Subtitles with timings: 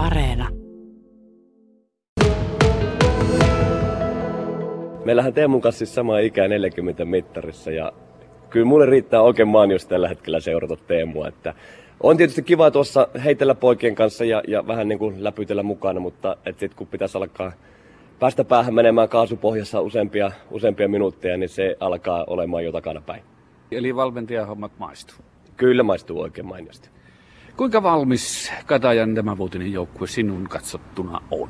[0.00, 0.48] Areena.
[5.04, 7.92] Meillähän Teemun kanssa siis sama ikää 40 mittarissa ja
[8.50, 11.28] kyllä mulle riittää oikein mainiosti tällä hetkellä seurata Teemua.
[11.28, 11.54] Että
[12.02, 16.36] on tietysti kiva tuossa heitellä poikien kanssa ja, ja vähän niin kuin läpytellä mukana, mutta
[16.46, 17.52] sitten kun pitäisi alkaa
[18.18, 23.22] päästä päähän menemään kaasupohjassa useampia, useampia minuutteja, niin se alkaa olemaan jo takana päin.
[23.70, 25.16] Eli valmentajahommat maistuu.
[25.56, 26.99] Kyllä maistuu oikein mainiosti.
[27.60, 31.48] Kuinka valmis Katajan tämänvuotinen joukkue sinun katsottuna on?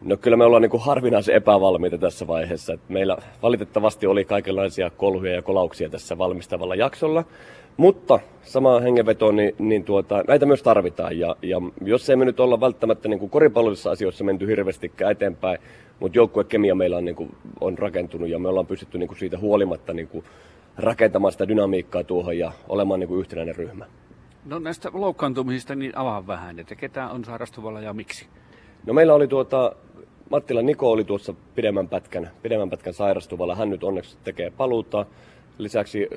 [0.00, 2.72] No kyllä me ollaan niin kuin harvinaisen epävalmiita tässä vaiheessa.
[2.72, 7.24] Et meillä valitettavasti oli kaikenlaisia kolhuja ja kolauksia tässä valmistavalla jaksolla.
[7.76, 11.18] Mutta sama hengenveto, niin, niin tuota, näitä myös tarvitaan.
[11.18, 15.58] Ja, ja jos ei me nyt olla välttämättä niin kuin koripallollisissa asioissa menty hirveästikään eteenpäin,
[16.00, 19.38] mutta joukkuekemia meillä on, niin kuin, on rakentunut ja me ollaan pystytty niin kuin siitä
[19.38, 20.24] huolimatta niin kuin
[20.76, 23.86] rakentamaan sitä dynamiikkaa tuohon ja olemaan niin kuin yhtenäinen ryhmä.
[24.46, 28.26] No näistä loukkaantumisista niin avaa vähän, että ketä on sairastuvalla ja miksi?
[28.86, 29.72] No meillä oli tuota,
[30.30, 33.54] Mattila Niko oli tuossa pidemmän pätkän, pidemmän pätkän sairastuvalla.
[33.54, 35.06] Hän nyt onneksi tekee paluuta.
[35.58, 36.08] Lisäksi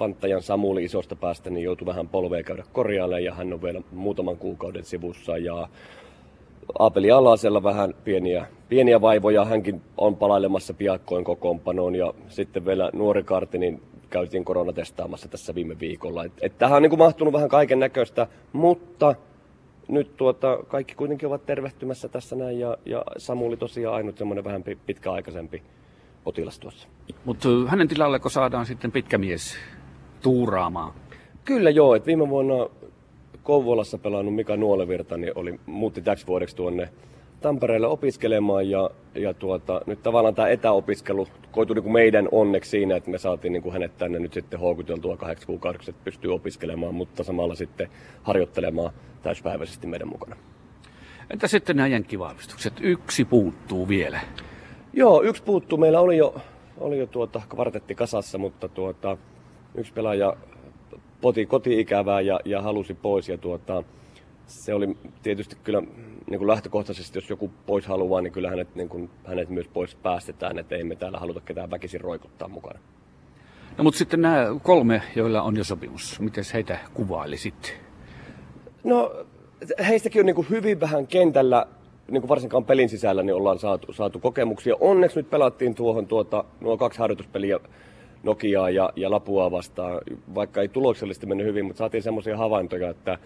[0.00, 4.36] Vanttajan Samuli isosta päästä niin joutui vähän polvea käydä korjaalle ja hän on vielä muutaman
[4.36, 5.38] kuukauden sivussa.
[5.38, 5.68] Ja
[6.78, 9.44] Aapeli Alasella vähän pieniä, pieniä vaivoja.
[9.44, 15.80] Hänkin on palailemassa piakkoin kokoonpanoon ja sitten vielä nuori karti, niin käytiin koronatestaamassa tässä viime
[15.80, 16.24] viikolla.
[16.24, 19.14] Et, et tähän on niin kuin mahtunut vähän kaiken näköistä, mutta
[19.88, 24.64] nyt tuota, kaikki kuitenkin ovat tervehtymässä tässä näin ja, ja Samuli tosiaan ainut semmoinen vähän
[24.86, 25.62] pitkäaikaisempi
[26.24, 26.88] potilas tuossa.
[27.24, 29.56] Mutta hänen tilalleko saadaan sitten pitkä mies
[30.22, 30.92] tuuraamaan?
[31.44, 32.54] Kyllä joo, että viime vuonna
[33.42, 36.88] Kouvolassa pelannut Mika Nuolevirta niin oli, muutti täksi vuodeksi tuonne
[37.40, 42.96] Tampereelle opiskelemaan ja, ja tuota, nyt tavallaan tämä etäopiskelu koitui niin kuin meidän onneksi siinä,
[42.96, 46.94] että me saatiin niin kuin hänet tänne nyt sitten houkuteltua kahdeksi kuukaudeksi, että pystyy opiskelemaan,
[46.94, 47.88] mutta samalla sitten
[48.22, 50.36] harjoittelemaan täyspäiväisesti meidän mukana.
[51.30, 52.74] Entä sitten nämä jenkkivahvistukset?
[52.80, 54.20] Yksi puuttuu vielä.
[54.92, 55.78] Joo, yksi puuttuu.
[55.78, 56.34] Meillä oli jo,
[56.78, 59.16] oli jo tuota kvartetti kasassa, mutta tuota,
[59.74, 60.36] yksi pelaaja
[61.20, 63.28] poti koti-ikävää ja, ja halusi pois.
[63.28, 63.84] Ja tuota,
[64.46, 65.82] se oli tietysti kyllä
[66.30, 69.94] niin kuin lähtökohtaisesti, jos joku pois haluaa, niin kyllä hänet, niin kuin, hänet myös pois
[69.94, 72.78] päästetään, että ei me täällä haluta ketään väkisin roikuttaa mukana.
[73.78, 77.80] No mutta sitten nämä kolme, joilla on jo sopimus, miten heitä kuvailisit?
[78.84, 79.26] No
[79.88, 81.66] heistäkin on niin kuin hyvin vähän kentällä,
[82.10, 84.74] niin kuin varsinkaan pelin sisällä, niin ollaan saatu, saatu kokemuksia.
[84.80, 87.60] Onneksi nyt pelattiin tuohon tuota, nuo kaksi harjoituspeliä
[88.22, 90.00] Nokiaa ja, ja Lapua vastaan,
[90.34, 93.18] vaikka ei tuloksellisesti mennyt hyvin, mutta saatiin semmoisia havaintoja, että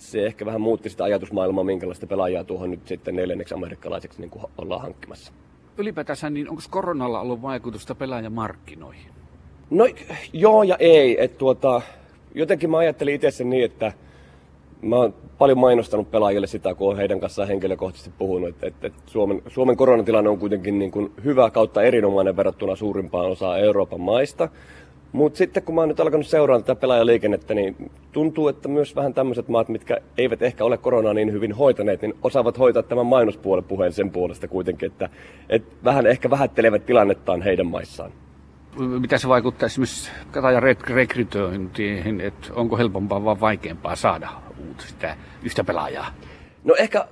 [0.00, 4.44] se ehkä vähän muutti sitä ajatusmaailmaa, minkälaista pelaajaa tuohon nyt sitten neljänneksi amerikkalaiseksi niin kuin
[4.58, 5.32] ollaan hankkimassa.
[5.78, 9.12] Ylipäätänsä, niin onko koronalla ollut vaikutusta pelaajamarkkinoihin?
[9.70, 9.88] No
[10.32, 11.24] joo ja ei.
[11.24, 11.82] Et tuota,
[12.34, 13.92] jotenkin mä ajattelin itse sen niin, että
[14.82, 19.02] mä oon paljon mainostanut pelaajille sitä, kun olen heidän kanssaan henkilökohtaisesti puhunut, että, että, että
[19.06, 24.48] Suomen, Suomen koronatilanne on kuitenkin niin kuin hyvä kautta erinomainen verrattuna suurimpaan osaan Euroopan maista.
[25.12, 29.14] Mutta sitten kun mä oon nyt alkanut seuraamaan tätä pelaajaliikennettä, niin tuntuu, että myös vähän
[29.14, 33.64] tämmöiset maat, mitkä eivät ehkä ole koronaa niin hyvin hoitaneet, niin osaavat hoitaa tämän mainospuolen
[33.64, 35.08] puheen sen puolesta kuitenkin, että,
[35.48, 38.12] että vähän ehkä vähättelevät tilannettaan heidän maissaan.
[38.76, 44.28] Mitä se vaikuttaa esimerkiksi katajan rekrytointiin, että onko helpompaa vai vaikeampaa saada
[44.66, 46.06] uutta sitä yhtä pelaajaa?
[46.64, 47.06] No ehkä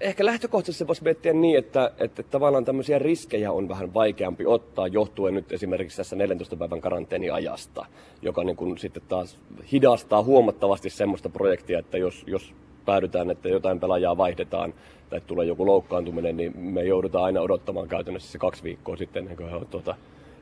[0.00, 5.34] ehkä lähtökohtaisesti voisi miettiä niin, että, että tavallaan tämmöisiä riskejä on vähän vaikeampi ottaa johtuen
[5.34, 7.86] nyt esimerkiksi tässä 14 päivän karanteeniajasta,
[8.22, 9.38] joka niin kuin sitten taas
[9.72, 12.54] hidastaa huomattavasti semmoista projektia, että jos, jos
[12.86, 14.74] päädytään, että jotain pelaajaa vaihdetaan
[15.10, 19.36] tai tulee joku loukkaantuminen, niin me joudutaan aina odottamaan käytännössä se kaksi viikkoa sitten ennen
[19.36, 19.94] kuin he ovat tuota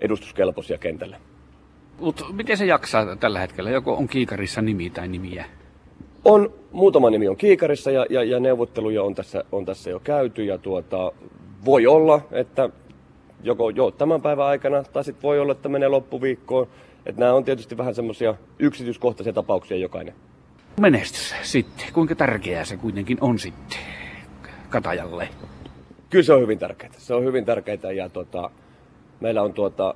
[0.00, 1.16] edustuskelpoisia kentälle.
[2.00, 3.70] Mutta miten se jaksaa tällä hetkellä?
[3.70, 5.44] Joko on kiikarissa nimi tai nimiä?
[6.24, 10.44] On, muutama nimi on kiikarissa ja, ja, ja neuvotteluja on tässä, on tässä jo käyty
[10.44, 11.12] ja tuota,
[11.64, 12.70] voi olla, että
[13.42, 16.66] joko jo tämän päivän aikana tai sitten voi olla, että menee loppuviikkoon.
[17.06, 20.14] Että nämä on tietysti vähän semmoisia yksityiskohtaisia tapauksia jokainen.
[20.80, 21.86] Menestys sitten.
[21.92, 23.78] Kuinka tärkeää se kuitenkin on sitten
[24.70, 25.28] Katajalle?
[26.10, 26.92] Kyllä se on hyvin tärkeää.
[26.98, 28.50] Se on hyvin tärkeää ja tuota,
[29.20, 29.94] meillä on tuota,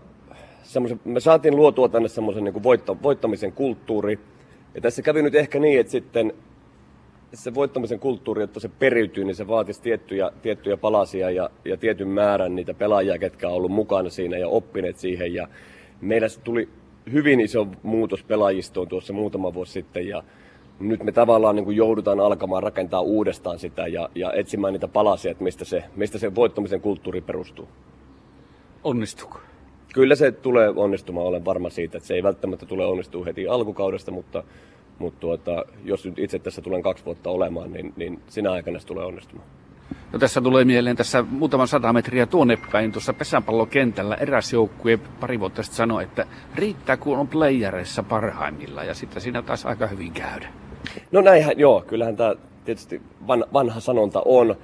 [1.04, 2.62] me saatiin luotua tänne semmoisen niin
[3.02, 4.18] voittamisen kulttuuri,
[4.74, 6.32] ja tässä kävi nyt ehkä niin, että sitten
[7.34, 12.08] se voittamisen kulttuuri, jotta se periytyy, niin se vaatisi tiettyjä, tiettyjä palasia ja, ja tietyn
[12.08, 15.34] määrän niitä pelaajia, ketkä on ollut mukana siinä ja oppineet siihen.
[15.34, 15.48] Ja
[16.00, 16.68] meillä tuli
[17.12, 20.22] hyvin iso muutos pelaajistoon tuossa muutama vuosi sitten ja
[20.80, 25.30] nyt me tavallaan niin kuin joudutaan alkamaan rakentaa uudestaan sitä ja, ja etsimään niitä palasia,
[25.30, 27.68] että mistä se, mistä se voittamisen kulttuuri perustuu.
[28.84, 29.40] Onnistuuko?
[29.94, 34.10] Kyllä se tulee onnistumaan, olen varma siitä, että se ei välttämättä tule onnistua heti alkukaudesta,
[34.10, 34.42] mutta
[34.98, 38.86] Mutta tuota, jos nyt itse tässä tulen kaksi vuotta olemaan, niin, niin sinä aikana se
[38.86, 39.48] tulee onnistumaan.
[40.12, 45.40] No tässä tulee mieleen tässä muutaman sata metriä tuonne päin tuossa pesäpallokentällä eräs joukkue pari
[45.40, 50.12] vuotta sitten sanoi, että riittää kun on playereissa parhaimmilla ja sitten siinä taas aika hyvin
[50.12, 50.48] käydä.
[51.12, 54.56] No näinhän, joo, kyllähän tämä tietysti van, vanha sanonta on.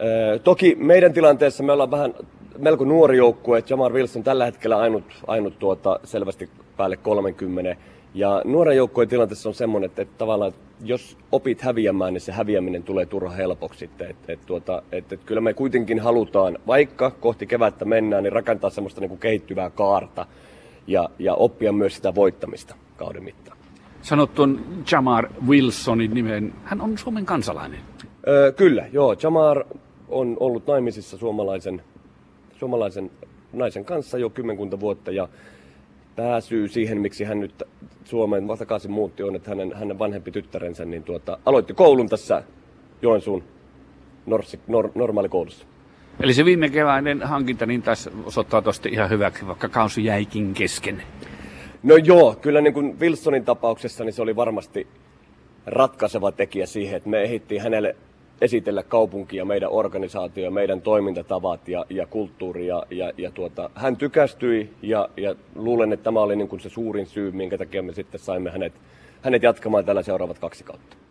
[0.00, 2.14] Ö, toki meidän tilanteessa me ollaan vähän
[2.58, 7.76] melko nuori joukkue, Jamar Wilson tällä hetkellä ainut, ainut tuota, selvästi päälle 30.
[8.14, 12.32] Ja nuoren joukkueen tilanteessa on semmoinen, että, että tavallaan että jos opit häviämään, niin se
[12.32, 14.10] häviäminen tulee turha helpoksi sitten.
[14.10, 18.70] Et, et, tuota, et, et kyllä me kuitenkin halutaan, vaikka kohti kevättä mennään, niin rakentaa
[18.70, 20.26] semmoista niin kuin kehittyvää kaarta
[20.86, 23.58] ja, ja oppia myös sitä voittamista kauden mittaan.
[24.02, 24.60] Sanot tuon
[24.92, 26.54] Jamar Wilsonin nimen.
[26.64, 27.80] Hän on Suomen kansalainen.
[28.28, 29.16] Öö, kyllä, joo.
[29.22, 29.64] Jamar
[30.08, 31.82] on ollut naimisissa suomalaisen,
[32.58, 33.10] suomalaisen
[33.52, 35.28] naisen kanssa jo kymmenkunta vuotta ja
[36.16, 37.62] pääsyy siihen, miksi hän nyt
[38.04, 42.42] Suomeen takaisin muutti, on, että hänen, hänen vanhempi tyttärensä niin tuota, aloitti koulun tässä
[43.02, 43.44] Joensuun
[44.26, 45.66] norsi, nor, normaalikoulussa.
[46.20, 51.02] Eli se viime keväinen hankinta niin taas osoittaa tosta ihan hyväksi, vaikka kausi jäikin kesken.
[51.82, 54.86] No joo, kyllä niin kuin Wilsonin tapauksessa niin se oli varmasti
[55.66, 57.96] ratkaiseva tekijä siihen, että me ehdittiin hänelle
[58.40, 62.66] esitellä kaupunkia, meidän organisaatio, meidän toimintatavat ja, ja kulttuuri.
[62.66, 66.68] Ja, ja, ja tuota, hän tykästyi ja, ja luulen, että tämä oli niin kuin se
[66.68, 68.72] suurin syy, minkä takia me sitten saimme hänet,
[69.22, 71.05] hänet jatkamaan tällä seuraavat kaksi kautta.